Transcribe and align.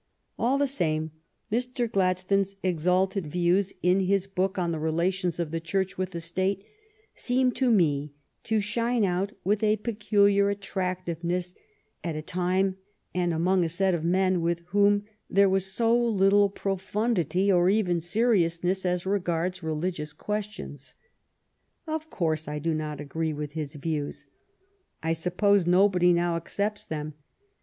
All 0.39 0.57
the 0.57 0.65
same, 0.65 1.11
Mr. 1.51 1.87
Gladstone's 1.87 2.55
exalted 2.63 3.27
views 3.27 3.71
in 3.83 3.99
his 3.99 4.25
book 4.25 4.57
on 4.57 4.71
the 4.71 4.79
relations 4.79 5.39
of 5.39 5.51
the 5.51 5.59
Church 5.59 5.95
with 5.95 6.09
the 6.09 6.19
State 6.19 6.65
seem 7.13 7.51
to 7.51 7.69
me 7.69 8.15
to 8.45 8.61
shine 8.61 9.05
out 9.05 9.31
with 9.43 9.61
a 9.63 9.75
peculiar 9.77 10.49
attractiveness 10.49 11.53
at 12.03 12.15
a 12.15 12.23
time 12.23 12.77
and 13.13 13.31
among 13.31 13.63
a 13.63 13.69
set 13.69 13.93
of 13.93 14.03
men 14.03 14.41
with 14.41 14.63
whom 14.69 15.05
there 15.29 15.47
was 15.47 15.71
so 15.71 15.95
little 15.95 16.49
profundity, 16.49 17.51
or 17.51 17.69
even 17.69 18.01
seriousness, 18.01 18.87
as 18.87 19.05
regards 19.05 19.61
religious 19.61 20.13
questions. 20.13 20.95
Of 21.85 22.09
course 22.09 22.47
I 22.47 22.57
do 22.57 22.73
not 22.73 22.99
agree 22.99 23.33
with 23.33 23.51
his 23.51 23.75
views— 23.75 24.25
I 25.03 25.13
suppose 25.13 25.67
nobody 25.67 26.11
now 26.11 26.37
accepts 26.37 26.85
them. 26.85 27.13